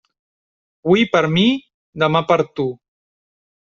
Hui 0.93 1.05
per 1.13 1.23
mi, 1.37 1.45
demà 2.05 2.27
per 2.35 2.43
tu. 2.53 2.69